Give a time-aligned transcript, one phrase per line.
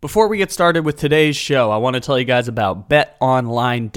[0.00, 3.90] Before we get started with today's show, I want to tell you guys about betonline.ag.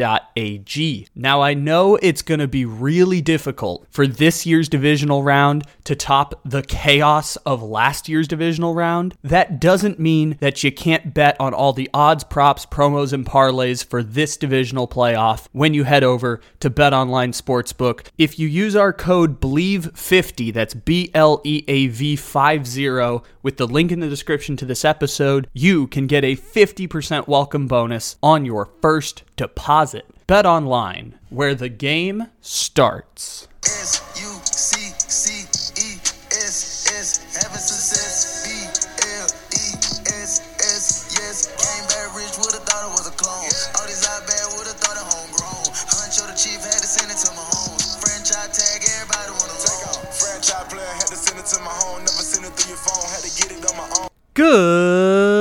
[1.13, 5.95] Now, I know it's going to be really difficult for this year's divisional round to
[5.95, 9.15] top the chaos of last year's divisional round.
[9.21, 13.85] That doesn't mean that you can't bet on all the odds, props, promos, and parlays
[13.85, 18.07] for this divisional playoff when you head over to BetOnline Sportsbook.
[18.17, 23.67] If you use our code BLEAV50, that's B L E A V 50, with the
[23.67, 28.45] link in the description to this episode, you can get a 50% welcome bonus on
[28.45, 30.07] your first deposit.
[30.25, 33.47] Bet online, where the game starts.
[33.67, 35.43] S U C C
[35.75, 35.99] E
[36.31, 38.47] S S having success.
[38.47, 38.49] B
[39.19, 39.65] L E
[40.23, 41.51] S S yes.
[41.59, 43.43] Came back rich, would've thought it was a clone.
[43.75, 45.67] All these out bad, would've thought it homegrown.
[45.91, 47.75] Huncho the chief had to send it to my home.
[47.99, 49.99] Franchise tag, everybody wanna Take off.
[50.15, 51.99] Franchise player had to send it to my home.
[52.07, 53.03] Never send it through your phone.
[53.11, 54.07] Had to get it on my own.
[54.33, 55.40] Good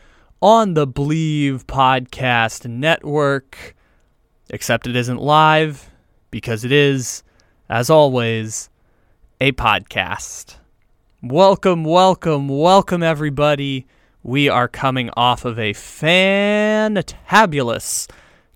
[0.41, 3.75] on the Bleav Podcast Network.
[4.49, 5.91] Except it isn't live
[6.31, 7.21] because it is,
[7.69, 8.71] as always,
[9.39, 10.55] a podcast.
[11.21, 13.85] Welcome, welcome, welcome, everybody.
[14.23, 16.99] We are coming off of a fantabulous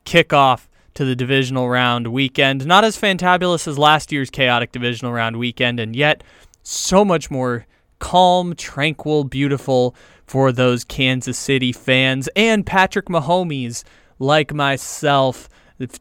[0.06, 2.66] kickoff to the divisional round weekend.
[2.66, 6.24] Not as fantabulous as last year's chaotic divisional round weekend, and yet
[6.64, 7.68] so much more
[8.00, 9.96] calm, tranquil, beautiful
[10.26, 13.84] for those Kansas City fans and Patrick Mahomes
[14.20, 15.50] like myself.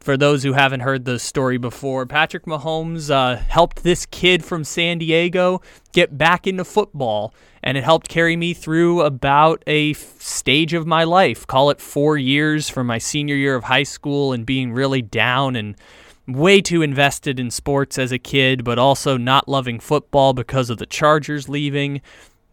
[0.00, 4.62] For those who haven't heard the story before, Patrick Mahomes uh, helped this kid from
[4.62, 5.60] San Diego
[5.92, 10.86] get back into football, and it helped carry me through about a f- stage of
[10.86, 11.44] my life.
[11.48, 15.56] Call it four years from my senior year of high school and being really down
[15.56, 15.74] and
[16.28, 20.78] way too invested in sports as a kid, but also not loving football because of
[20.78, 22.00] the Chargers leaving.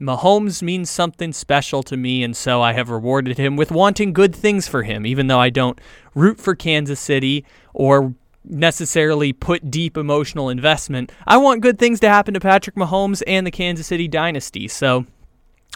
[0.02, 4.36] Mahomes means something special to me, and so I have rewarded him with wanting good
[4.36, 5.80] things for him, even though I don't
[6.16, 8.14] root for Kansas City or
[8.44, 11.12] necessarily put deep emotional investment.
[11.28, 15.06] I want good things to happen to Patrick Mahomes and the Kansas City dynasty, so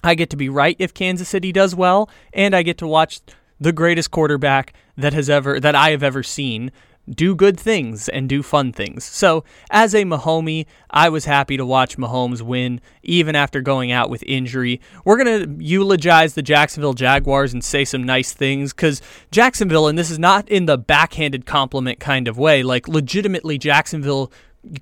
[0.03, 3.21] I get to be right if Kansas City does well, and I get to watch
[3.59, 6.71] the greatest quarterback that has ever that I have ever seen
[7.09, 9.03] do good things and do fun things.
[9.03, 14.09] So, as a Mahomie, I was happy to watch Mahomes win even after going out
[14.09, 14.81] with injury.
[15.03, 19.01] We're going to eulogize the Jacksonville Jaguars and say some nice things cuz
[19.31, 24.31] Jacksonville and this is not in the backhanded compliment kind of way, like legitimately Jacksonville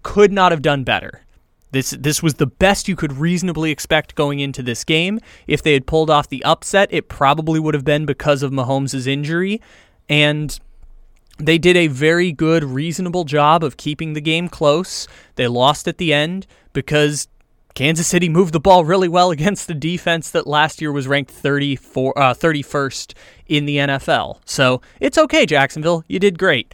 [0.02, 1.22] could not have done better.
[1.72, 5.20] This this was the best you could reasonably expect going into this game.
[5.48, 9.08] If they had pulled off the upset, it probably would have been because of Mahomes'
[9.08, 9.60] injury
[10.08, 10.60] and
[11.38, 15.08] they did a very good, reasonable job of keeping the game close.
[15.36, 17.28] They lost at the end because
[17.74, 21.32] Kansas City moved the ball really well against the defense that last year was ranked
[21.32, 23.14] 34, uh, 31st
[23.48, 24.40] in the NFL.
[24.46, 26.04] So it's okay, Jacksonville.
[26.08, 26.74] You did great.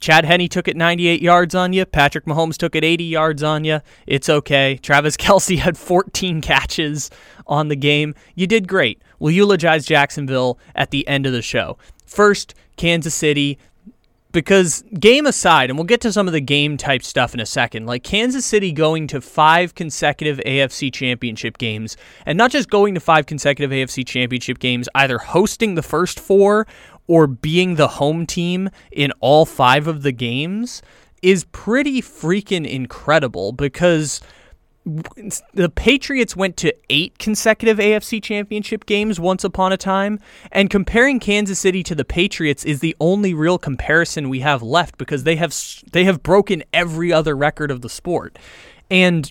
[0.00, 1.84] Chad Henne took it 98 yards on you.
[1.84, 3.80] Patrick Mahomes took it 80 yards on you.
[4.06, 4.78] It's okay.
[4.82, 7.10] Travis Kelce had 14 catches
[7.46, 8.14] on the game.
[8.34, 9.02] You did great.
[9.18, 11.76] We'll eulogize Jacksonville at the end of the show.
[12.06, 13.58] First, Kansas City
[14.32, 17.46] because game aside, and we'll get to some of the game type stuff in a
[17.46, 21.96] second, like Kansas City going to five consecutive AFC championship games,
[22.26, 26.66] and not just going to five consecutive AFC championship games, either hosting the first four
[27.06, 30.82] or being the home team in all five of the games,
[31.22, 34.20] is pretty freaking incredible because
[34.84, 40.18] the Patriots went to eight consecutive AFC championship games once upon a time,
[40.52, 44.96] and comparing Kansas City to the Patriots is the only real comparison we have left
[44.96, 45.54] because they have
[45.92, 48.38] they have broken every other record of the sport.
[48.90, 49.30] And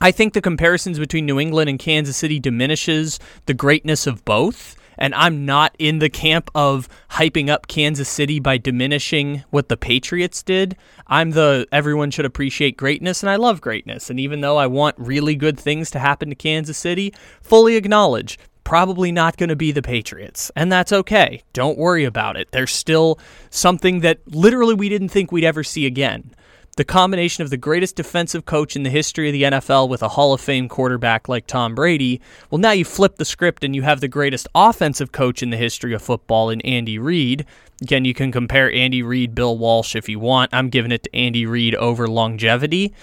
[0.00, 4.76] I think the comparisons between New England and Kansas City diminishes the greatness of both.
[5.00, 9.76] And I'm not in the camp of hyping up Kansas City by diminishing what the
[9.76, 10.76] Patriots did.
[11.06, 14.10] I'm the everyone should appreciate greatness, and I love greatness.
[14.10, 18.38] And even though I want really good things to happen to Kansas City, fully acknowledge
[18.62, 20.52] probably not going to be the Patriots.
[20.54, 21.42] And that's okay.
[21.52, 22.52] Don't worry about it.
[22.52, 23.18] There's still
[23.50, 26.32] something that literally we didn't think we'd ever see again.
[26.76, 30.10] The combination of the greatest defensive coach in the history of the NFL with a
[30.10, 32.20] Hall of Fame quarterback like Tom Brady.
[32.50, 35.56] Well, now you flip the script and you have the greatest offensive coach in the
[35.56, 37.44] history of football in Andy Reid.
[37.82, 40.54] Again, you can compare Andy Reid, Bill Walsh if you want.
[40.54, 42.94] I'm giving it to Andy Reid over longevity.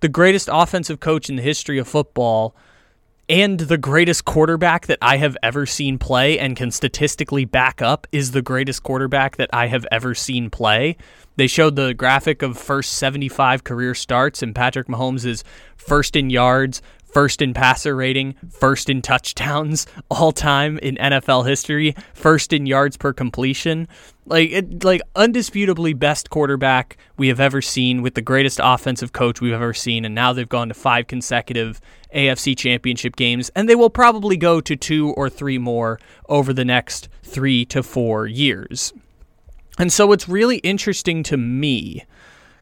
[0.00, 2.54] The greatest offensive coach in the history of football
[3.28, 8.06] and the greatest quarterback that I have ever seen play and can statistically back up
[8.12, 10.96] is the greatest quarterback that I have ever seen play.
[11.34, 15.42] They showed the graphic of first 75 career starts, and Patrick Mahomes is
[15.76, 21.94] first in yards, first in passer rating, first in touchdowns all time in NFL history,
[22.14, 23.88] first in yards per completion.
[24.26, 29.40] Like it, like undisputably best quarterback we have ever seen with the greatest offensive coach
[29.40, 31.80] we've ever seen and now they've gone to 5 consecutive
[32.14, 36.64] AFC championship games and they will probably go to 2 or 3 more over the
[36.64, 38.92] next 3 to 4 years.
[39.78, 42.04] And so what's really interesting to me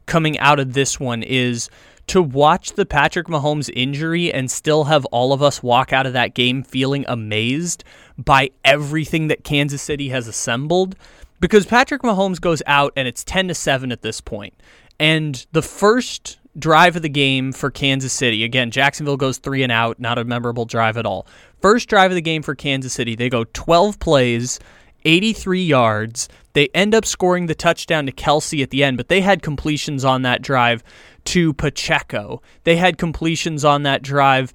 [0.05, 1.69] coming out of this one is
[2.07, 6.13] to watch the Patrick Mahomes injury and still have all of us walk out of
[6.13, 7.83] that game feeling amazed
[8.17, 10.95] by everything that Kansas City has assembled
[11.39, 14.53] because Patrick Mahomes goes out and it's 10 to 7 at this point.
[14.99, 19.71] And the first drive of the game for Kansas City, again, Jacksonville goes 3 and
[19.71, 21.27] out, not a memorable drive at all.
[21.61, 24.59] First drive of the game for Kansas City, they go 12 plays,
[25.05, 26.27] 83 yards.
[26.53, 30.03] They end up scoring the touchdown to Kelce at the end, but they had completions
[30.03, 30.83] on that drive
[31.25, 32.41] to Pacheco.
[32.63, 34.53] They had completions on that drive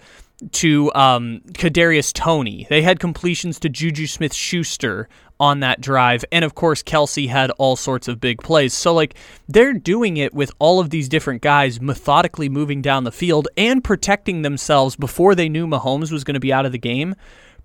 [0.53, 2.67] to um, Kadarius Toney.
[2.71, 5.09] They had completions to Juju Smith Schuster
[5.39, 8.75] on that drive, and of course Kelce had all sorts of big plays.
[8.75, 9.15] So like
[9.49, 13.83] they're doing it with all of these different guys methodically moving down the field and
[13.83, 17.15] protecting themselves before they knew Mahomes was going to be out of the game.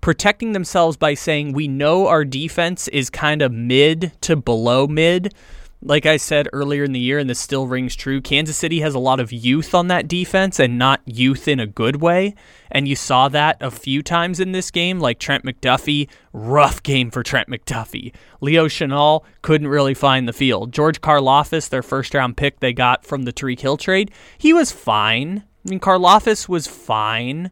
[0.00, 5.34] Protecting themselves by saying we know our defense is kind of mid to below mid
[5.82, 8.94] like I said earlier in the year, and this still rings true, Kansas City has
[8.94, 12.34] a lot of youth on that defense and not youth in a good way.
[12.70, 17.10] And you saw that a few times in this game, like Trent McDuffie, rough game
[17.10, 18.14] for Trent McDuffie.
[18.40, 20.72] Leo Chenal couldn't really find the field.
[20.72, 24.72] George Karlaftis, their first round pick they got from the Tyreek Hill trade, he was
[24.72, 25.44] fine.
[25.64, 27.50] I mean, Karlaftis was fine.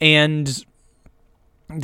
[0.00, 0.64] And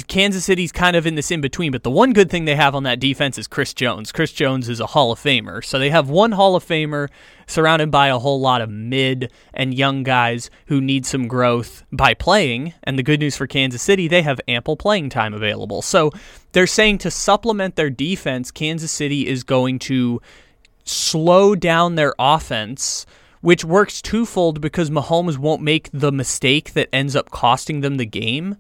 [0.09, 2.75] Kansas City's kind of in this in between, but the one good thing they have
[2.75, 4.11] on that defense is Chris Jones.
[4.11, 5.65] Chris Jones is a Hall of Famer.
[5.65, 7.09] So they have one Hall of Famer
[7.47, 12.15] surrounded by a whole lot of mid and young guys who need some growth by
[12.15, 12.75] playing.
[12.83, 15.83] And the good news for Kansas City, they have ample playing time available.
[15.83, 16.11] So
[16.53, 20.21] they're saying to supplement their defense, Kansas City is going to
[20.85, 23.07] slow down their offense
[23.43, 28.07] which works twofold because Mahomes won't make the mistake that ends up costing them the
[28.07, 28.57] game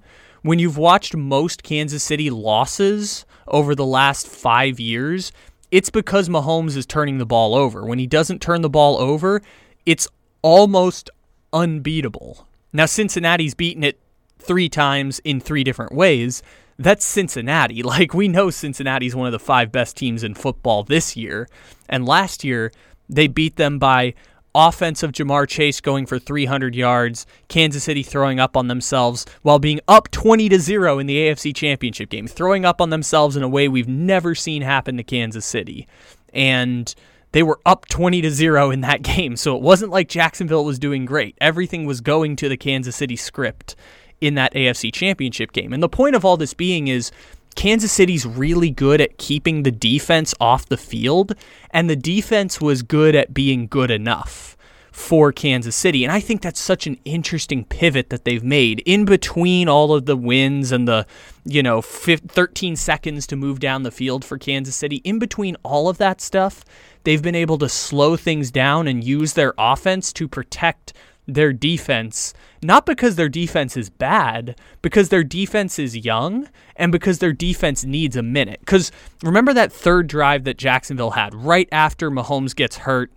[0.47, 5.33] when you've watched most Kansas City losses over the last five years,
[5.73, 7.85] it's because Mahomes is turning the ball over.
[7.85, 9.43] When he doesn't turn the ball over,
[9.85, 10.07] it's
[10.43, 11.11] almost
[11.53, 12.47] unbeatable.
[12.73, 13.99] Now, Cincinnati's beaten it
[14.39, 16.45] three times in three different ways.
[16.79, 17.83] That's Cincinnati.
[17.83, 21.49] Like, we know Cincinnati's one of the five best teams in football this year.
[21.89, 22.71] And last year,
[23.09, 24.15] they beat them by
[24.57, 29.81] offensive Ja'Marr Chase going for 300 yards, Kansas City throwing up on themselves while being
[29.87, 33.49] up 20 to 0 in the AFC Championship game, throwing up on themselves in a
[33.49, 35.87] way we've never seen happen to Kansas City.
[36.33, 36.95] And
[37.33, 39.37] they were up 20 to 0 in that game.
[39.37, 41.37] So it wasn't like Jacksonville was doing great.
[41.41, 43.77] Everything was going to the Kansas City script
[44.21, 45.73] in that AFC Championship game.
[45.73, 47.11] And the point of all this being is
[47.57, 51.35] Kansas City's really good at keeping the defense off the field,
[51.71, 54.57] and the defense was good at being good enough
[54.93, 56.05] for Kansas City.
[56.05, 60.07] And I think that's such an interesting pivot that they've made in between all of
[60.07, 61.07] the wins and the,
[61.45, 65.03] you know, 13 seconds to move down the field for Kansas City.
[65.05, 66.65] In between all of that stuff,
[67.05, 70.95] they've been able to slow things down and use their offense to protect
[71.27, 77.19] their defense, not because their defense is bad, because their defense is young and because
[77.19, 78.61] their defense needs a minute.
[78.61, 78.93] Because
[79.23, 83.11] remember that third drive that Jacksonville had right after Mahomes gets hurt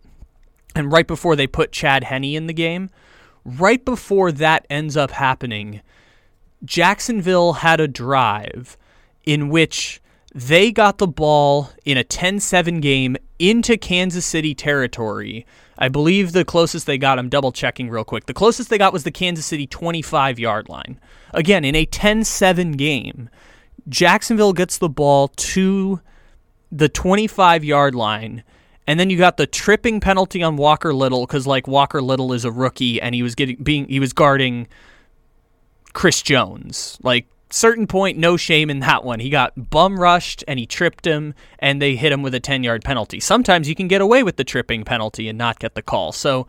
[0.76, 2.90] and right before they put Chad Henne in the game?
[3.46, 5.82] Right before that ends up happening,
[6.66, 8.78] Jacksonville had a drive
[9.26, 10.02] in which
[10.34, 15.46] they got the ball in a 10 7 game into Kansas City territory
[15.80, 18.26] I believe the closest they got, I'm double checking real quick.
[18.26, 21.00] The closest they got was the Kansas City 25 yard line.
[21.34, 23.30] Again, in a 10 7 game,
[23.88, 26.02] Jacksonville gets the ball to
[26.70, 28.44] the 25 yard line.
[28.86, 32.44] And then you got the tripping penalty on Walker Little because like Walker Little is
[32.44, 34.68] a rookie and he was getting being he was guarding
[35.94, 36.98] Chris Jones.
[37.04, 39.20] Like certain point, no shame in that one.
[39.20, 42.64] He got bum rushed and he tripped him, and they hit him with a 10
[42.64, 43.20] yard penalty.
[43.20, 46.12] Sometimes you can get away with the tripping penalty and not get the call.
[46.12, 46.48] So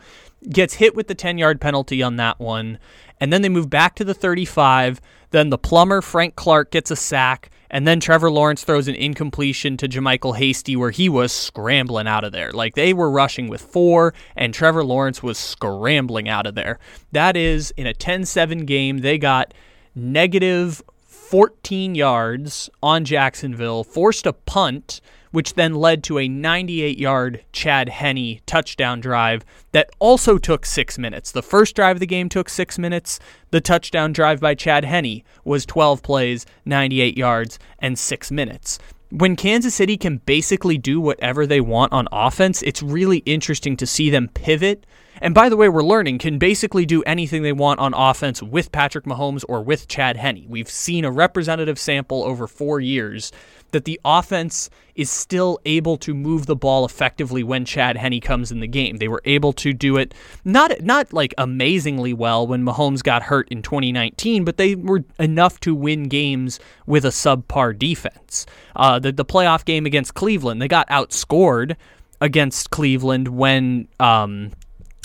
[0.48, 2.78] gets hit with the 10 yard penalty on that one.
[3.20, 5.00] And then they move back to the 35.
[5.30, 7.50] Then the plumber, Frank Clark, gets a sack.
[7.70, 12.24] And then Trevor Lawrence throws an incompletion to JaMycal Hasty where he was scrambling out
[12.24, 12.50] of there.
[12.50, 16.80] Like they were rushing with four, and Trevor Lawrence was scrambling out of there.
[17.12, 18.98] That is in a 10 7 game.
[18.98, 19.54] They got
[19.94, 20.82] negative
[21.30, 27.88] 14 yards on Jacksonville, forced a punt, which then led to a 98 yard Chad
[27.88, 31.30] Henne touchdown drive that also took six minutes.
[31.30, 33.20] The first drive of the game took six minutes.
[33.50, 38.80] The touchdown drive by Chad Henne was 12 plays, 98 yards, and six minutes.
[39.10, 43.86] When Kansas City can basically do whatever they want on offense, it's really interesting to
[43.86, 44.84] see them pivot
[45.20, 48.72] and by the way, we're learning can basically do anything they want on offense with
[48.72, 50.46] Patrick Mahomes or with Chad Henne.
[50.48, 53.32] We've seen a representative sample over four years
[53.72, 58.50] that the offense is still able to move the ball effectively when Chad Henne comes
[58.50, 58.96] in the game.
[58.96, 63.48] They were able to do it not not like amazingly well when Mahomes got hurt
[63.48, 68.46] in 2019, but they were enough to win games with a subpar defense.
[68.76, 71.76] Uh, the the playoff game against Cleveland, they got outscored
[72.20, 73.88] against Cleveland when.
[73.98, 74.52] Um,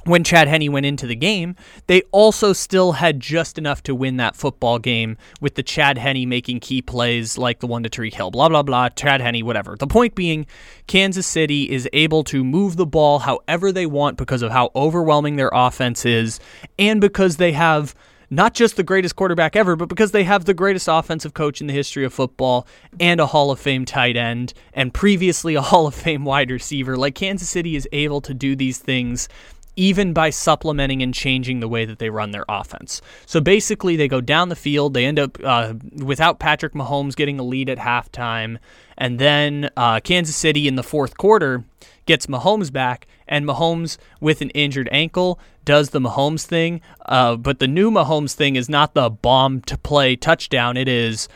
[0.06, 1.56] when Chad Henne went into the game,
[1.88, 6.30] they also still had just enough to win that football game with the Chad Henne
[6.30, 9.76] making key plays like the one to Tyreek Hill, blah, blah, blah, Chad Henne, whatever.
[9.78, 10.46] The point being,
[10.88, 15.36] Kansas City is able to move the ball however they want because of how overwhelming
[15.36, 16.40] their offense is
[16.78, 17.96] and because they have
[18.30, 21.68] not just the greatest quarterback ever, but because they have the greatest offensive coach in
[21.68, 22.68] the history of football
[23.00, 26.98] and a Hall of Fame tight end and previously a Hall of Fame wide receiver.
[26.98, 29.30] Like Kansas City is able to do these things
[29.76, 33.02] even by supplementing and changing the way that they run their offense.
[33.26, 34.94] So basically, they go down the field.
[34.94, 38.58] They end up uh, without Patrick Mahomes getting a lead at halftime.
[38.98, 41.64] And then uh, Kansas City in the fourth quarter
[42.06, 46.82] gets Mahomes back, and Mahomes with an injured ankle does the Mahomes thing.
[47.06, 50.78] Uh, but the new Mahomes thing is not the bomb to play touchdown.
[50.78, 51.28] It is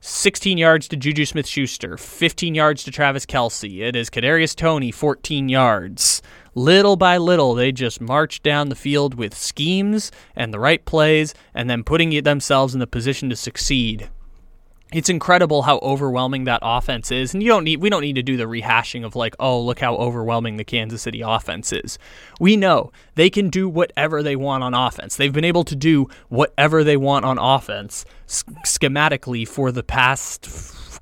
[0.00, 3.80] 16 yards to Juju Smith Schuster, 15 yards to Travis Kelce.
[3.80, 6.22] It is Kadarius Toney, 14 yards.
[6.54, 11.34] Little by little, they just march down the field with schemes and the right plays
[11.54, 14.08] and then putting themselves in the position to succeed.
[14.90, 17.34] It's incredible how overwhelming that offense is.
[17.34, 19.80] And you don't need we don't need to do the rehashing of like, oh, look
[19.80, 21.98] how overwhelming the Kansas City offense is.
[22.40, 25.16] We know they can do whatever they want on offense.
[25.16, 30.46] They've been able to do whatever they want on offense schematically for the past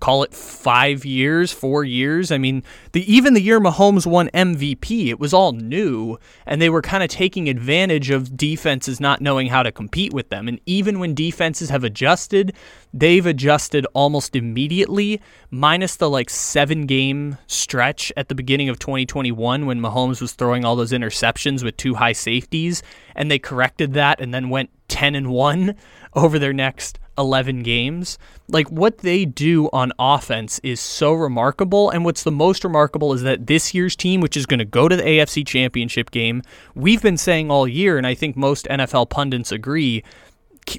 [0.00, 2.30] call it five years, four years.
[2.30, 2.62] I mean,
[2.92, 7.02] the even the year Mahomes won MVP, it was all new, and they were kind
[7.02, 10.48] of taking advantage of defenses not knowing how to compete with them.
[10.48, 12.54] And even when defenses have adjusted,
[12.92, 19.66] they've adjusted almost immediately, minus the like seven game stretch at the beginning of 2021
[19.66, 22.82] when Mahomes was throwing all those interceptions with two high safeties,
[23.14, 25.74] and they corrected that and then went 10 and 1
[26.14, 28.18] over their next 11 games.
[28.48, 31.90] Like what they do on offense is so remarkable.
[31.90, 34.88] And what's the most remarkable is that this year's team, which is going to go
[34.88, 36.42] to the AFC Championship game,
[36.74, 40.04] we've been saying all year, and I think most NFL pundits agree.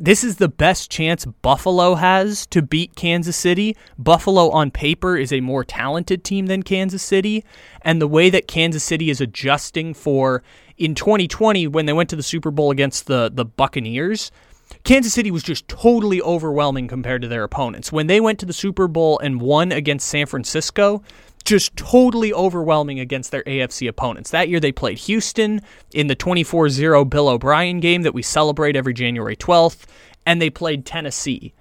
[0.01, 3.75] This is the best chance Buffalo has to beat Kansas City.
[3.98, 7.46] Buffalo, on paper, is a more talented team than Kansas City.
[7.84, 10.44] And the way that Kansas City is adjusting for
[10.77, 14.32] in 2020, when they went to the Super Bowl against the, the Buccaneers,
[14.83, 17.91] Kansas City was just totally overwhelming compared to their opponents.
[17.91, 21.03] When they went to the Super Bowl and won against San Francisco,
[21.47, 24.31] just totally overwhelming against their AFC opponents.
[24.31, 25.62] That year they played Houston
[25.93, 29.86] in the 24 0 Bill O'Brien game that we celebrate every January 12th,
[30.25, 31.53] and they played Tennessee.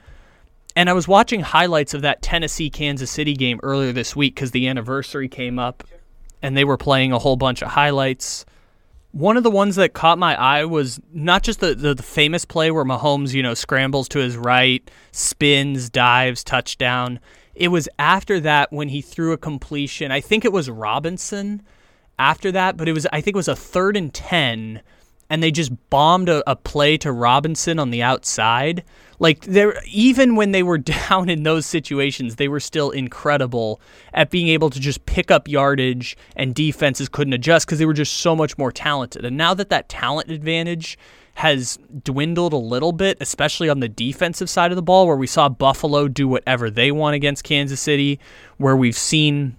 [0.75, 4.51] And I was watching highlights of that Tennessee Kansas City game earlier this week because
[4.51, 5.85] the anniversary came up,
[6.43, 8.45] and they were playing a whole bunch of highlights.
[9.17, 12.45] One of the ones that caught my eye was not just the, the, the, famous
[12.45, 17.19] play where Mahomes, you know, scrambles to his right, spins, dives, touchdown.
[17.55, 20.13] It was after that when he threw a completion.
[20.13, 21.63] I think it was Robinson
[22.19, 24.83] after that, but it was I think it was a third and ten
[25.31, 28.85] and they just bombed a, a, play to Robinson on the outside.
[29.19, 33.81] Like there, even when they were down in those situations, they were still incredible
[34.13, 37.93] at being able to just pick up yardage, and defenses couldn't adjust because they were
[37.93, 39.25] just so much more talented.
[39.25, 40.99] And now that that talent advantage
[41.37, 45.27] has dwindled a little bit, especially on the defensive side of the ball, where we
[45.27, 48.19] saw Buffalo do whatever they want against Kansas City,
[48.57, 49.57] where we've seen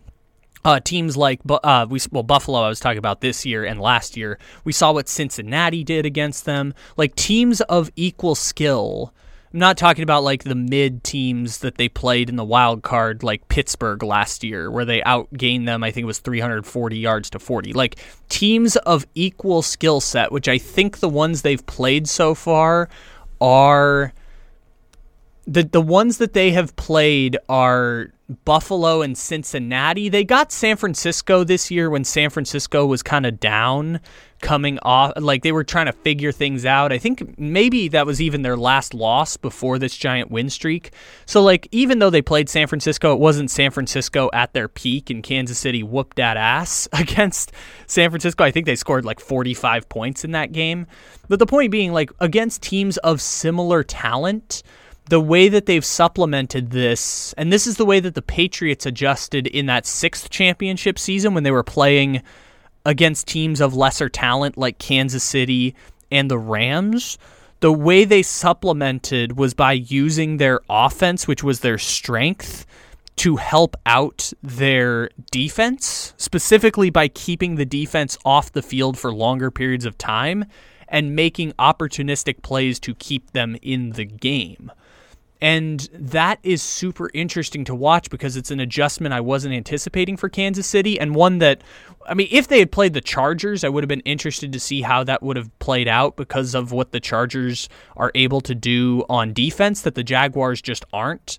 [0.66, 4.18] uh, teams like uh, we well Buffalo I was talking about this year and last
[4.18, 9.14] year we saw what Cincinnati did against them like teams of equal skill
[9.54, 13.24] I'm not talking about like the mid teams that they played in the wild card,
[13.24, 15.84] like Pittsburgh last year, where they outgained them.
[15.84, 17.74] I think it was 340 yards to 40.
[17.74, 22.90] Like teams of equal skill set, which I think the ones they've played so far
[23.40, 24.14] are
[25.48, 28.12] the the ones that they have played are
[28.44, 30.10] Buffalo and Cincinnati.
[30.10, 34.02] They got San Francisco this year when San Francisco was kind of down
[34.42, 36.92] coming off like they were trying to figure things out.
[36.92, 40.92] I think maybe that was even their last loss before this giant win streak.
[41.26, 45.10] So like even though they played San Francisco, it wasn't San Francisco at their peak
[45.10, 47.54] and Kansas City whooped that ass against
[47.88, 48.44] San Francisco.
[48.44, 50.86] I think they scored like 45 points in that game.
[51.30, 54.64] But the point being like against teams of similar talent,
[55.10, 59.48] the way that they've supplemented this, and this is the way that the Patriots adjusted
[59.48, 62.22] in that sixth championship season when they were playing
[62.86, 65.76] against teams of lesser talent like Kansas City
[66.12, 67.18] and the Rams.
[67.60, 72.66] The way they supplemented was by using their offense, which was their strength,
[73.18, 79.50] to help out their defense, specifically by keeping the defense off the field for longer
[79.50, 80.46] periods of time
[80.88, 84.72] and making opportunistic plays to keep them in the game.
[85.40, 90.30] And that is super interesting to watch because it's an adjustment I wasn't anticipating for
[90.30, 91.62] Kansas City and one that
[92.08, 94.82] I mean if they had played the Chargers I would have been interested to see
[94.82, 99.06] how that would have played out because of what the Chargers are able to do
[99.10, 101.38] on defense that the Jaguars just aren't.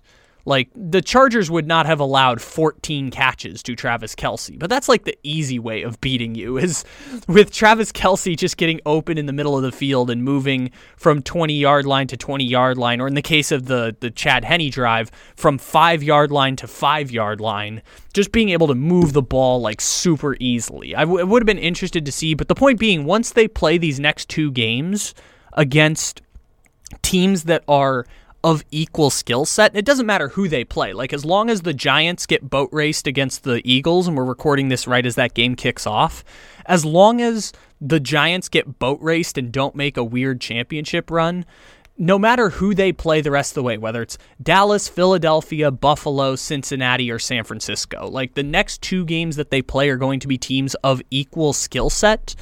[0.49, 5.03] Like the Chargers would not have allowed 14 catches to Travis Kelce, but that's like
[5.03, 6.83] the easy way of beating you is
[7.27, 11.21] with Travis Kelce just getting open in the middle of the field and moving from
[11.21, 14.43] 20 yard line to 20 yard line, or in the case of the the Chad
[14.43, 19.13] Henne drive, from five yard line to five yard line, just being able to move
[19.13, 20.95] the ball like super easily.
[20.95, 23.99] I would have been interested to see, but the point being, once they play these
[23.99, 25.13] next two games
[25.53, 26.23] against
[27.03, 28.07] teams that are
[28.43, 29.75] of equal skill set.
[29.75, 30.93] It doesn't matter who they play.
[30.93, 34.69] Like as long as the Giants get boat raced against the Eagles, and we're recording
[34.69, 36.23] this right as that game kicks off,
[36.65, 41.45] as long as the Giants get boat raced and don't make a weird championship run,
[41.97, 46.37] no matter who they play the rest of the way, whether it's Dallas, Philadelphia, Buffalo,
[46.37, 50.27] Cincinnati, or San Francisco, like the next two games that they play are going to
[50.27, 52.35] be teams of equal skill set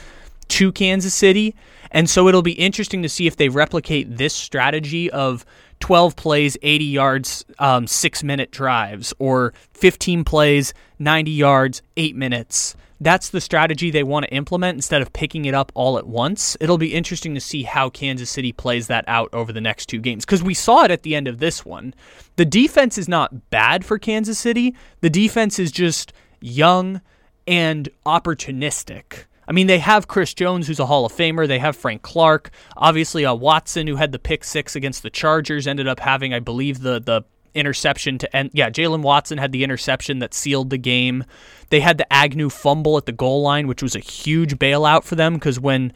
[0.49, 1.55] to Kansas City.
[1.91, 5.45] And so it'll be interesting to see if they replicate this strategy of
[5.79, 12.75] 12 plays, 80 yards, um, six minute drives, or 15 plays, 90 yards, eight minutes.
[12.99, 16.57] That's the strategy they want to implement instead of picking it up all at once.
[16.59, 19.99] It'll be interesting to see how Kansas City plays that out over the next two
[19.99, 21.93] games because we saw it at the end of this one.
[22.37, 27.01] The defense is not bad for Kansas City, the defense is just young
[27.45, 29.25] and opportunistic.
[29.47, 31.47] I mean, they have Chris Jones, who's a Hall of Famer.
[31.47, 32.51] They have Frank Clark.
[32.75, 36.39] Obviously, uh, Watson, who had the pick six against the Chargers, ended up having, I
[36.39, 38.51] believe, the the interception to end.
[38.53, 41.23] Yeah, Jaylen Watson had the interception that sealed the game.
[41.69, 45.15] They had the Agnew fumble at the goal line, which was a huge bailout for
[45.15, 45.93] them because when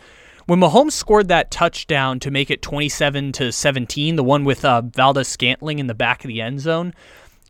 [0.47, 4.81] when Mahomes scored that touchdown to make it 27 to 17, the one with uh,
[4.81, 6.93] Valdes-Scantling in the back of the end zone,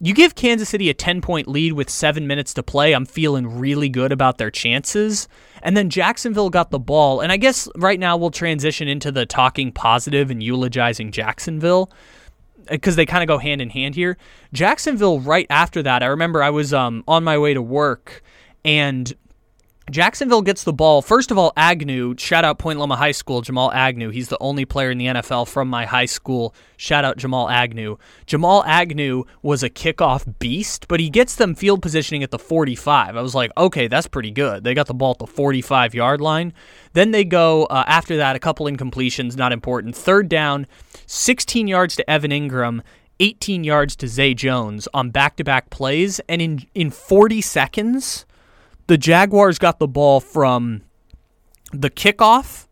[0.04, 2.94] you give Kansas City a 10 point lead with seven minutes to play.
[2.94, 5.28] I'm feeling really good about their chances.
[5.62, 7.22] And then Jacksonville got the ball.
[7.22, 11.92] And I guess right now we'll transition into the talking positive and eulogizing Jacksonville
[12.68, 14.18] because they kind of go hand in hand here.
[14.54, 18.24] Jacksonville, right after that, I remember I was um, on my way to work
[18.66, 19.14] and
[19.92, 21.02] Jacksonville gets the ball.
[21.02, 24.10] First of all, Agnew, shout out Point Loma High School, Jamal Agnew.
[24.10, 26.56] He's the only player in the NFL from my high school.
[26.78, 27.98] Shout out Jamal Agnew.
[28.26, 33.18] Jamal Agnew was a kickoff beast, but he gets them field positioning at the 45.
[33.18, 34.64] I was like, okay, that's pretty good.
[34.64, 36.54] They got the ball at the 45 yard line.
[36.94, 39.96] Then they go, uh, after that, a couple incompletions, not important.
[39.96, 40.68] Third down,
[41.06, 42.82] 16 yards to Evan Engram.
[43.20, 46.20] 18 yards to Zay Jones on back to back plays.
[46.28, 48.26] And in, in 40 seconds,
[48.92, 50.82] the Jaguars got the ball from
[51.72, 52.68] the kickoff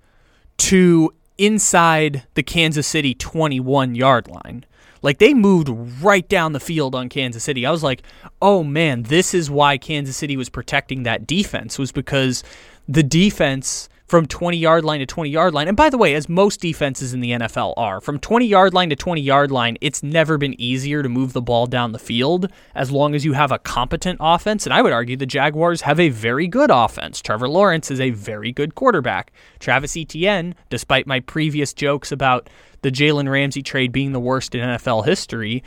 [0.58, 4.66] to inside the Kansas City 21 yard line.
[5.02, 5.70] Like they moved
[6.02, 7.66] right down the field on Kansas City.
[7.66, 8.04] I was like,
[8.42, 12.44] "Oh man, this is why Kansas City was protecting that defense was because
[12.86, 15.68] the defense from 20 yard line to 20 yard line.
[15.68, 18.90] And by the way, as most defenses in the NFL are, from 20 yard line
[18.90, 22.52] to 20 yard line, it's never been easier to move the ball down the field
[22.74, 24.66] as long as you have a competent offense.
[24.66, 27.22] And I would argue the Jaguars have a very good offense.
[27.22, 29.32] Trevor Lawrence is a very good quarterback.
[29.60, 32.50] Travis Etienne, despite my previous jokes about
[32.82, 35.64] the Jalen Ramsey trade being the worst in NFL history,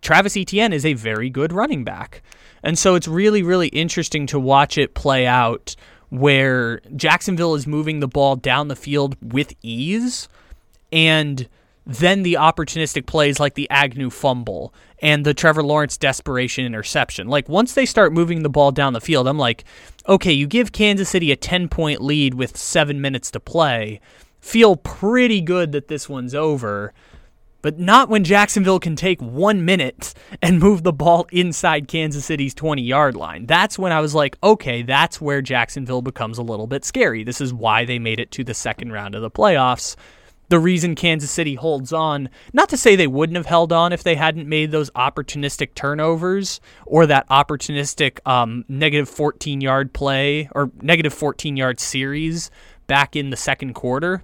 [0.00, 2.22] Travis Etienne is a very good running back.
[2.62, 5.74] And so it's really, really interesting to watch it play out
[6.12, 10.28] where Jacksonville is moving the ball down the field with ease
[10.92, 11.48] and
[11.86, 17.28] then the opportunistic plays like the Agnew fumble and the Trevor Lawrence desperation interception.
[17.28, 19.64] Like once they start moving the ball down the field, I'm like,
[20.06, 23.98] okay, you give Kansas City a 10 point lead with seven minutes to play.
[24.38, 26.92] Feel pretty good that this one's over,
[27.62, 32.54] but not when Jacksonville can take one minute and move the ball inside Kansas City's
[32.54, 33.46] 20 yard line.
[33.46, 37.24] That's when I was like, okay, that's where Jacksonville becomes a little bit scary.
[37.24, 39.96] This is why they made it to the second round of the playoffs
[40.52, 42.28] the reason Kansas City holds on.
[42.52, 46.60] Not to say they wouldn't have held on if they hadn't made those opportunistic turnovers
[46.84, 52.50] or that opportunistic um, negative 14 yard play or negative 14 yard series
[52.86, 54.22] back in the second quarter.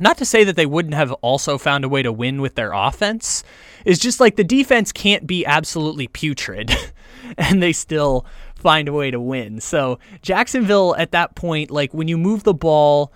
[0.00, 2.72] Not to say that they wouldn't have also found a way to win with their
[2.72, 3.42] offense.
[3.84, 6.74] It's just like the defense can't be absolutely putrid
[7.38, 9.60] and they still find a way to win.
[9.60, 13.12] So, Jacksonville at that point, like when you move the ball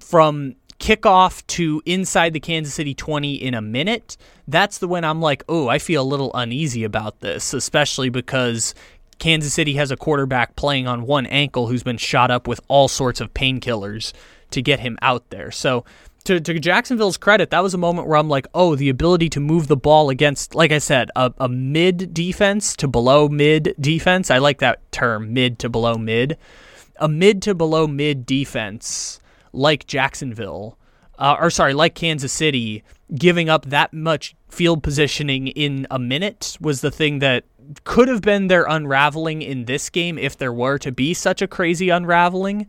[0.00, 5.20] from kickoff to inside the Kansas City 20 in a minute, that's the when I'm
[5.20, 8.74] like, oh, I feel a little uneasy about this, especially because
[9.18, 12.88] Kansas City has a quarterback playing on one ankle who's been shot up with all
[12.88, 14.12] sorts of painkillers
[14.50, 15.50] to get him out there.
[15.50, 15.84] So,
[16.26, 19.40] to, to Jacksonville's credit, that was a moment where I'm like, oh, the ability to
[19.40, 24.30] move the ball against, like I said, a, a mid defense to below mid defense.
[24.30, 26.36] I like that term, mid to below mid.
[26.98, 29.20] A mid to below mid defense
[29.52, 30.76] like Jacksonville,
[31.18, 32.82] uh, or sorry, like Kansas City,
[33.14, 37.44] giving up that much field positioning in a minute was the thing that
[37.84, 41.48] could have been their unraveling in this game if there were to be such a
[41.48, 42.66] crazy unraveling.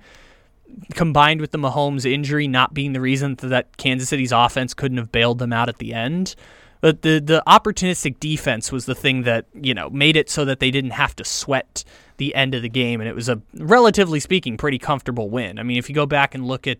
[0.94, 5.12] Combined with the Mahomes injury not being the reason that Kansas City's offense couldn't have
[5.12, 6.36] bailed them out at the end.
[6.80, 10.60] But the the opportunistic defense was the thing that, you know, made it so that
[10.60, 11.84] they didn't have to sweat
[12.18, 15.60] the end of the game, and it was a relatively speaking pretty comfortable win.
[15.60, 16.78] I mean, if you go back and look at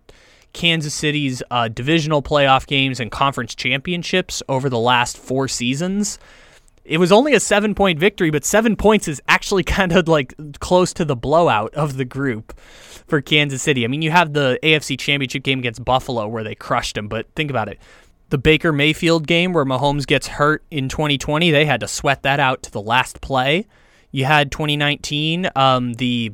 [0.54, 6.20] Kansas City's uh, divisional playoff games and conference championships over the last four seasons,
[6.88, 10.34] it was only a seven point victory, but seven points is actually kind of like
[10.60, 12.58] close to the blowout of the group
[13.08, 13.84] for Kansas City.
[13.86, 17.28] I mean, you have the AFC championship game against Buffalo where they crushed them, but
[17.36, 17.80] think about it.
[18.30, 22.40] The Baker Mayfield game where Mahomes gets hurt in 2020, they had to sweat that
[22.40, 23.66] out to the last play.
[24.12, 26.32] You had 2019, um, the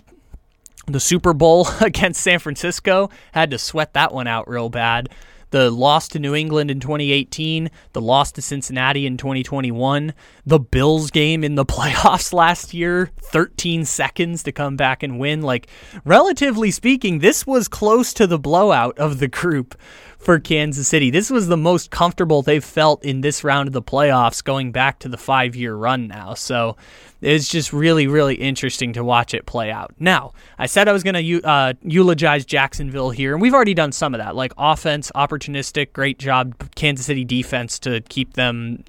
[0.85, 5.09] the Super Bowl against San Francisco had to sweat that one out real bad.
[5.53, 10.15] The loss to New England in 2018, the loss to Cincinnati in 2021,
[10.47, 15.43] the Bills game in the playoffs last year, 13 seconds to come back and win.
[15.43, 15.67] Like,
[16.05, 19.75] relatively speaking, this was close to the blowout of the group
[20.23, 21.09] for Kansas City.
[21.09, 24.99] This was the most comfortable they've felt in this round of the playoffs going back
[24.99, 26.33] to the five year run now.
[26.33, 26.77] So
[27.21, 29.93] it's just really, really interesting to watch it play out.
[29.99, 33.91] Now, I said I was going to uh, eulogize Jacksonville here, and we've already done
[33.91, 38.83] some of that, like offense, opportunistic, great job, Kansas City defense to keep them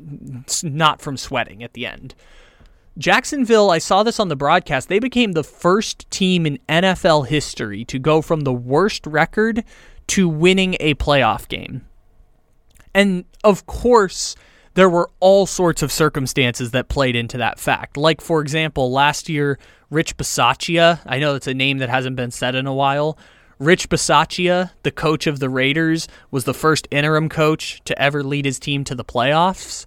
[0.62, 2.14] not from sweating at the end.
[2.96, 7.84] Jacksonville, I saw this on the broadcast, they became the first team in NFL history
[7.86, 9.64] to go from the worst record
[10.08, 11.84] to winning a playoff game.
[12.94, 14.36] And of course,
[14.74, 17.96] there were all sorts of circumstances that played into that fact.
[17.96, 19.58] Like, for example, last year,
[19.90, 23.16] Rich Bisaccia, I know it's a name that hasn't been said in a while.
[23.58, 28.44] Rich Bisaccia, the coach of the Raiders, was the first interim coach to ever lead
[28.44, 29.86] his team to the playoffs.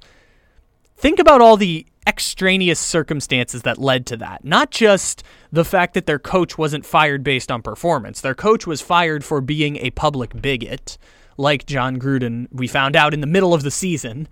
[0.95, 4.45] Think about all the extraneous circumstances that led to that.
[4.45, 8.21] Not just the fact that their coach wasn't fired based on performance.
[8.21, 10.97] Their coach was fired for being a public bigot,
[11.37, 14.27] like Jon Gruden, we found out in the middle of the season,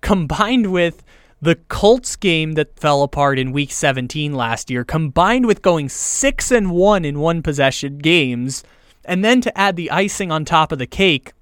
[0.00, 1.02] combined with
[1.42, 6.50] the Colts game that fell apart in week 17 last year, combined with going 6
[6.50, 8.64] and 1 in one possession games,
[9.04, 11.32] and then to add the icing on top of the cake,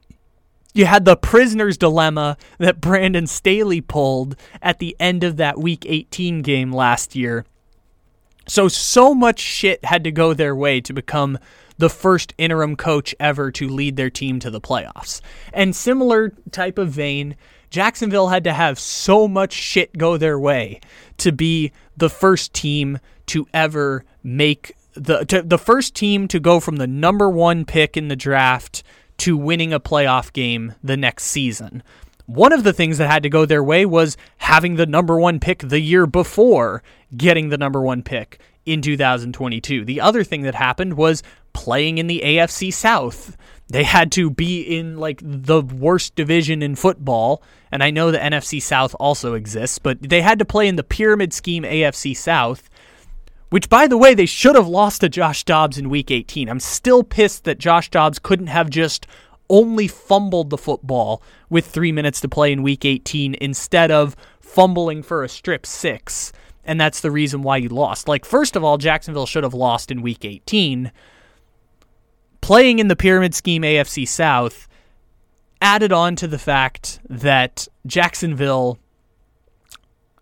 [0.77, 5.85] you had the prisoner's dilemma that Brandon Staley pulled at the end of that week
[5.87, 7.45] 18 game last year.
[8.47, 11.39] So, so much shit had to go their way to become
[11.79, 15.21] the first interim coach ever to lead their team to the playoffs.
[15.53, 17.37] And similar type of vein,
[17.71, 20.81] Jacksonville had to have so much shit go their way
[21.19, 26.61] to be the first team to ever make the to, the first team to go
[26.61, 28.83] from the number 1 pick in the draft
[29.19, 31.83] to winning a playoff game the next season.
[32.27, 35.39] One of the things that had to go their way was having the number one
[35.39, 36.83] pick the year before
[37.17, 39.85] getting the number one pick in 2022.
[39.85, 43.37] The other thing that happened was playing in the AFC South.
[43.69, 48.19] They had to be in like the worst division in football, and I know the
[48.19, 52.69] NFC South also exists, but they had to play in the pyramid scheme AFC South
[53.51, 56.49] which, by the way, they should have lost to Josh Dobbs in week 18.
[56.49, 59.07] I'm still pissed that Josh Dobbs couldn't have just
[59.49, 65.03] only fumbled the football with three minutes to play in week 18 instead of fumbling
[65.03, 66.33] for a strip six.
[66.65, 68.09] And that's the reason why you lost.
[68.09, 70.91] Like, first of all, Jacksonville should have lost in week 18.
[72.41, 74.67] Playing in the pyramid scheme AFC South
[75.61, 78.79] added on to the fact that Jacksonville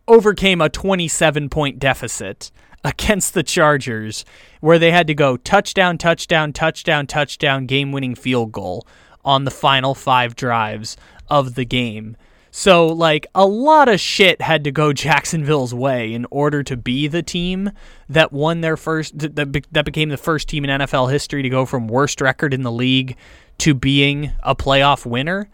[0.07, 2.51] overcame a 27 point deficit
[2.95, 4.25] against the Chargers
[4.61, 8.87] where they had to go touchdown, touchdown, touchdown, touchdown, game winning field goal
[9.25, 10.97] on the final five drives
[11.29, 12.17] of the game.
[12.51, 17.09] So, like, a lot of shit had to go Jacksonville's way in order to be
[17.09, 17.73] the team
[18.09, 19.35] that won their first, that,
[19.73, 22.71] that became the first team in NFL history to go from worst record in the
[22.71, 23.17] league
[23.59, 25.49] to being a playoff winner.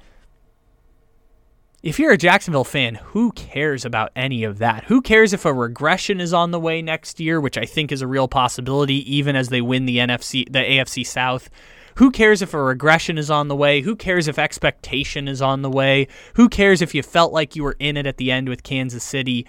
[1.83, 4.85] If you're a Jacksonville fan, who cares about any of that?
[4.85, 8.03] Who cares if a regression is on the way next year, which I think is
[8.03, 11.49] a real possibility, even as they win the NFC, the AFC South?
[11.95, 13.81] Who cares if a regression is on the way?
[13.81, 16.07] Who cares if expectation is on the way?
[16.35, 19.03] Who cares if you felt like you were in it at the end with Kansas
[19.03, 19.47] City?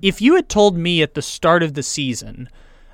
[0.00, 2.48] If you had told me at the start of the season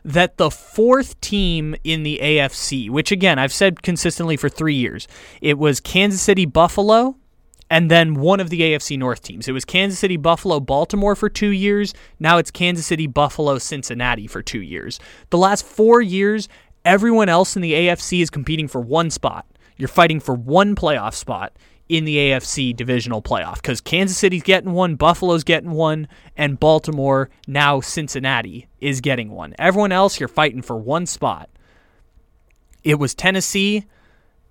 [0.04, 5.06] that the fourth team in the AFC, which again, I've said consistently for three years,
[5.40, 7.14] it was Kansas City, Buffalo,
[7.68, 9.48] and then one of the AFC North teams.
[9.48, 11.94] It was Kansas City, Buffalo, Baltimore for two years.
[12.20, 15.00] Now it's Kansas City, Buffalo, Cincinnati for two years.
[15.30, 16.48] The last four years
[16.86, 19.44] Everyone else in the AFC is competing for one spot.
[19.76, 21.52] You're fighting for one playoff spot
[21.88, 27.28] in the AFC divisional playoff because Kansas City's getting one, Buffalo's getting one, and Baltimore,
[27.48, 29.52] now Cincinnati, is getting one.
[29.58, 31.50] Everyone else, you're fighting for one spot.
[32.84, 33.84] It was Tennessee.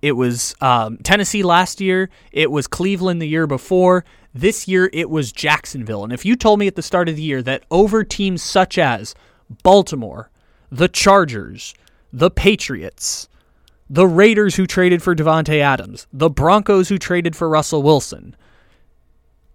[0.02, 2.10] It was um, Tennessee last year.
[2.32, 4.04] It was Cleveland the year before.
[4.34, 6.04] This year, it was Jacksonville.
[6.04, 8.76] And if you told me at the start of the year that over teams such
[8.76, 9.14] as
[9.62, 10.30] Baltimore,
[10.70, 11.74] the Chargers,
[12.12, 13.28] the Patriots,
[13.88, 18.36] the Raiders who traded for Davante Adams, the Broncos who traded for Russell Wilson.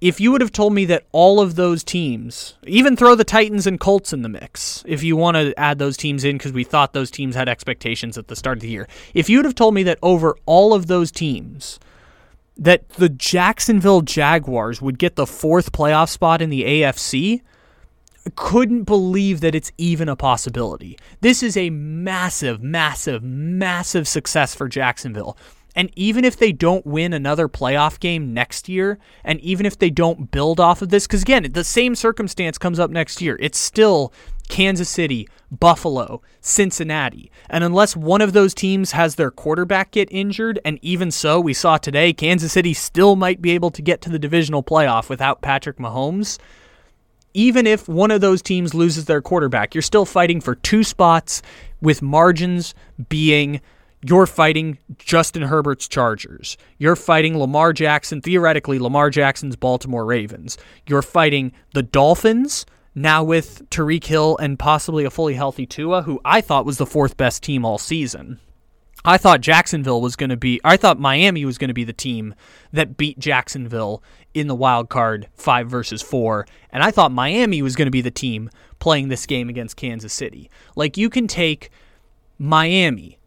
[0.01, 3.67] If you would have told me that all of those teams, even throw the Titans
[3.67, 6.63] and Colts in the mix, if you want to add those teams in because we
[6.63, 9.53] thought those teams had expectations at the start of the year, if you would have
[9.53, 11.79] told me that over all of those teams,
[12.57, 17.41] that the Jacksonville Jaguars would get the fourth playoff spot in the AFC,
[18.35, 20.97] couldn't believe that it's even a possibility.
[21.21, 25.37] This is a massive, massive, massive success for Jacksonville.
[25.75, 29.89] And even if they don't win another playoff game next year, and even if they
[29.89, 33.57] don't build off of this, because again, the same circumstance comes up next year, it's
[33.57, 34.11] still
[34.49, 37.31] Kansas City, Buffalo, Cincinnati.
[37.49, 41.53] And unless one of those teams has their quarterback get injured, and even so, we
[41.53, 45.41] saw today, Kansas City still might be able to get to the divisional playoff without
[45.41, 46.37] Patrick Mahomes
[47.33, 51.41] even if one of those teams loses their quarterback, you're still fighting for two spots
[51.81, 52.73] with margins
[53.09, 53.61] being
[54.03, 56.57] you're fighting Justin Herbert's Chargers.
[56.77, 60.57] You're fighting Lamar Jackson, theoretically, Lamar Jackson's Baltimore Ravens.
[60.87, 66.19] You're fighting the Dolphins, now with Tyreek Hill and possibly a fully healthy Tua, who
[66.25, 68.39] I thought was the fourth best team all season.
[69.03, 71.93] I thought Jacksonville was going to be, I thought Miami was going to be the
[71.93, 72.35] team
[72.71, 76.45] that beat Jacksonville in the wild card five versus four.
[76.71, 80.13] And I thought Miami was going to be the team playing this game against Kansas
[80.13, 80.51] City.
[80.75, 81.71] Like, you can take
[82.37, 83.17] Miami,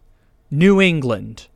[0.59, 1.49] New England,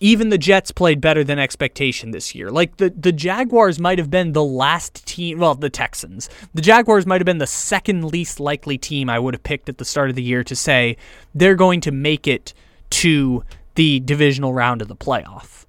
[0.00, 2.50] even the Jets played better than expectation this year.
[2.50, 6.28] Like the the Jaguars might have been the last team, well, the Texans.
[6.54, 9.78] The Jaguars might have been the second least likely team I would have picked at
[9.78, 10.96] the start of the year to say
[11.34, 12.54] they're going to make it
[12.90, 15.64] to the divisional round of the playoff.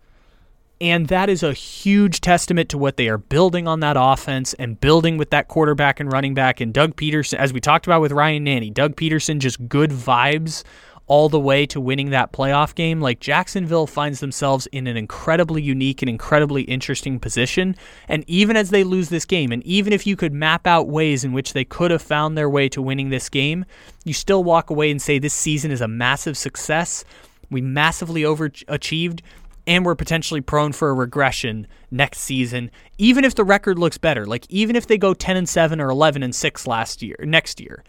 [0.80, 4.80] And that is a huge testament to what they are building on that offense and
[4.80, 6.62] building with that quarterback and running back.
[6.62, 10.64] And Doug Pederson, as we talked about with Ryan Nanny, Doug Pederson, just good vibes
[11.08, 13.02] all the way to winning that playoff game.
[13.02, 17.76] Like Jacksonville finds themselves in an incredibly unique and incredibly interesting position.
[18.08, 21.24] And even as they lose this game, and even if you could map out ways
[21.24, 23.66] in which they could have found their way to winning this game,
[24.04, 27.06] you still walk away and say this season is a massive success.
[27.50, 29.22] We massively overachieved
[29.66, 34.26] and we're potentially prone for a regression next season even if the record looks better
[34.26, 37.60] like even if they go 10 and 7 or 11 and 6 last year next
[37.60, 37.84] year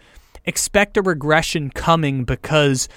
[0.44, 2.88] expect a regression coming because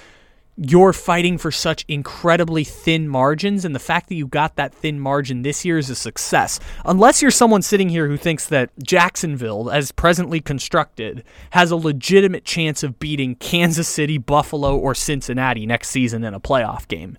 [0.56, 5.00] you're fighting for such incredibly thin margins and the fact that you got that thin
[5.00, 9.70] margin this year is a success unless you're someone sitting here who thinks that Jacksonville
[9.70, 15.88] as presently constructed has a legitimate chance of beating Kansas City, Buffalo or Cincinnati next
[15.88, 17.16] season in a playoff game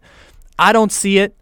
[0.59, 1.35] I don't see it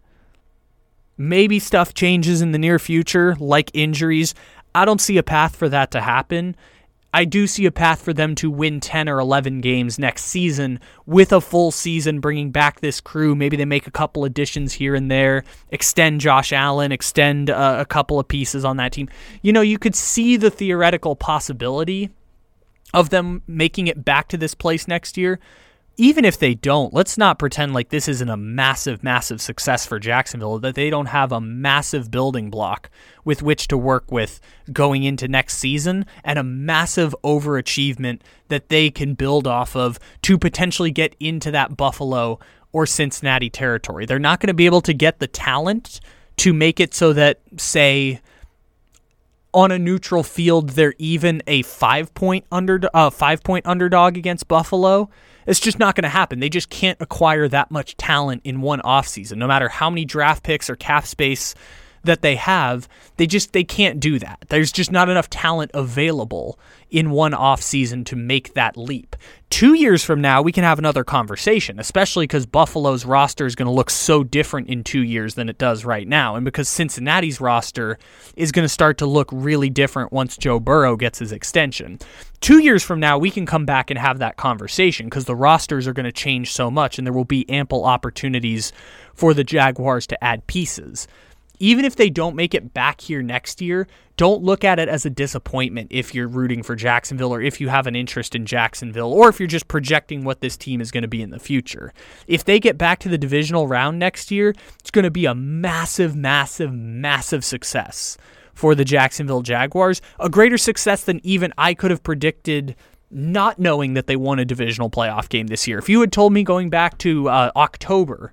[1.22, 4.34] Maybe stuff changes in the near future, like injuries.
[4.74, 6.56] I don't see a path for that to happen.
[7.12, 10.80] I do see a path for them to win 10 or 11 games next season
[11.04, 13.34] with a full season, bringing back this crew.
[13.34, 17.84] Maybe they make a couple additions here and there, extend Josh Allen, extend uh, a
[17.84, 19.08] couple of pieces on that team.
[19.42, 22.10] You know, you could see the theoretical possibility
[22.94, 25.38] of them making it back to this place next year
[26.02, 30.00] even if they don't, let's not pretend like this isn't a massive, massive success for
[30.00, 32.90] Jacksonville, that they don't have a massive building block
[33.24, 34.40] with which to work with
[34.72, 40.36] going into next season and a massive overachievement that they can build off of to
[40.36, 42.40] potentially get into that Buffalo
[42.72, 44.04] or Cincinnati territory.
[44.04, 46.00] They're not going to be able to get the talent
[46.38, 48.20] to make it so that, say,
[49.54, 54.48] on a neutral field, they're even a five point under uh, five point underdog against
[54.48, 55.08] Buffalo
[55.46, 56.40] it's just not going to happen.
[56.40, 59.36] They just can't acquire that much talent in one offseason.
[59.36, 61.54] No matter how many draft picks or cap space
[62.04, 64.44] that they have, they just they can't do that.
[64.48, 66.58] There's just not enough talent available
[66.90, 69.16] in one off season to make that leap.
[69.50, 73.66] 2 years from now, we can have another conversation, especially cuz Buffalo's roster is going
[73.66, 77.40] to look so different in 2 years than it does right now and because Cincinnati's
[77.40, 77.98] roster
[78.36, 81.98] is going to start to look really different once Joe Burrow gets his extension.
[82.40, 85.86] 2 years from now, we can come back and have that conversation cuz the rosters
[85.86, 88.72] are going to change so much and there will be ample opportunities
[89.14, 91.06] for the Jaguars to add pieces
[91.58, 93.86] even if they don't make it back here next year,
[94.16, 97.68] don't look at it as a disappointment if you're rooting for Jacksonville or if you
[97.68, 101.02] have an interest in Jacksonville or if you're just projecting what this team is going
[101.02, 101.92] to be in the future.
[102.26, 105.34] If they get back to the divisional round next year, it's going to be a
[105.34, 108.16] massive, massive, massive success
[108.54, 110.02] for the Jacksonville Jaguars.
[110.20, 112.76] A greater success than even I could have predicted
[113.10, 115.78] not knowing that they won a divisional playoff game this year.
[115.78, 118.32] If you had told me going back to uh, October,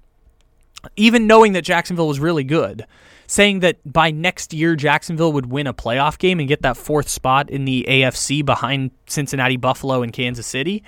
[0.96, 2.86] even knowing that Jacksonville was really good,
[3.30, 7.08] saying that by next year Jacksonville would win a playoff game and get that fourth
[7.08, 10.84] spot in the AFC behind Cincinnati, Buffalo, and Kansas City,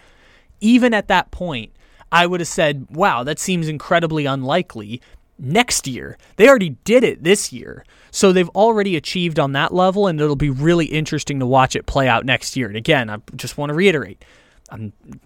[0.59, 1.71] even at that point,
[2.11, 5.03] I would have said, wow, that seems incredibly unlikely.
[5.37, 7.85] Next year, they already did it this year.
[8.09, 11.85] So they've already achieved on that level, and it'll be really interesting to watch it
[11.85, 12.67] play out next year.
[12.67, 14.25] And again, I just want to reiterate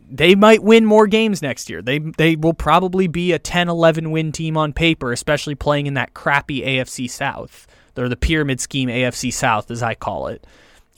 [0.09, 1.81] they might win more games next year.
[1.81, 6.13] They they will probably be a 10-11 win team on paper, especially playing in that
[6.13, 7.67] crappy AFC South.
[7.93, 10.45] They're the pyramid scheme AFC South, as I call it.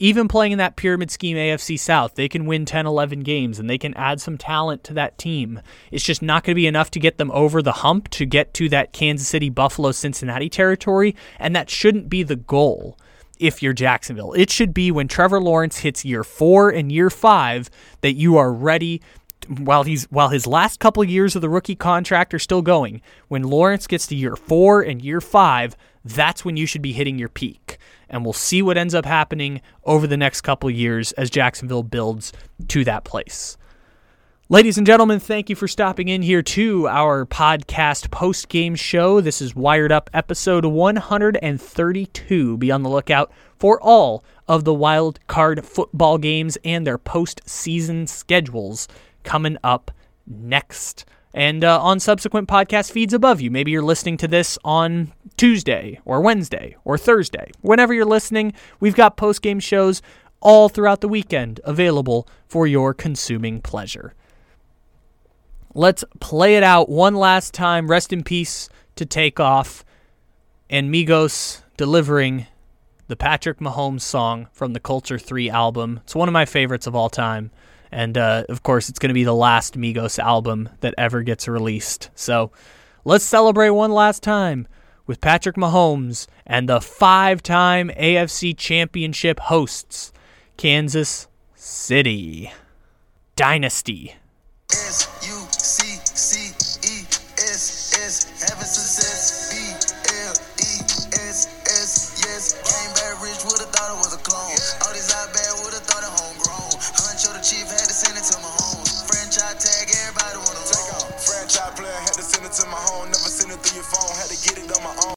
[0.00, 3.68] Even playing in that pyramid scheme AFC South, they can win 10, 11 games and
[3.68, 5.60] they can add some talent to that team.
[5.90, 8.54] It's just not going to be enough to get them over the hump to get
[8.54, 12.96] to that Kansas City, Buffalo, Cincinnati territory, and that shouldn't be the goal
[13.38, 14.32] if you're Jacksonville.
[14.32, 17.70] It should be when Trevor Lawrence hits year four and year five
[18.00, 19.02] that you are ready.
[19.46, 23.42] While he's while his last couple years of the rookie contract are still going, when
[23.44, 27.28] Lawrence gets to year four and year five, that's when you should be hitting your
[27.28, 27.78] peak.
[28.10, 32.32] And we'll see what ends up happening over the next couple years as Jacksonville builds
[32.68, 33.56] to that place.
[34.50, 39.20] Ladies and gentlemen, thank you for stopping in here to our podcast post game show.
[39.20, 42.56] This is Wired Up episode 132.
[42.56, 48.08] Be on the lookout for all of the wild card football games and their postseason
[48.08, 48.88] schedules
[49.22, 49.90] coming up
[50.26, 51.04] next.
[51.34, 53.50] And uh, on subsequent podcast feeds above you.
[53.50, 57.50] Maybe you're listening to this on Tuesday or Wednesday or Thursday.
[57.60, 60.00] Whenever you're listening, we've got post game shows
[60.40, 64.14] all throughout the weekend available for your consuming pleasure.
[65.74, 67.90] Let's play it out one last time.
[67.90, 69.84] Rest in peace to Takeoff
[70.70, 72.46] and Migos delivering
[73.08, 76.00] the Patrick Mahomes song from the Culture 3 album.
[76.04, 77.50] It's one of my favorites of all time.
[77.90, 81.48] And uh, of course, it's going to be the last Migos album that ever gets
[81.48, 82.10] released.
[82.14, 82.50] So
[83.04, 84.68] let's celebrate one last time
[85.06, 90.12] with Patrick Mahomes and the five time AFC Championship hosts,
[90.56, 92.52] Kansas City.
[93.36, 94.16] Dynasty.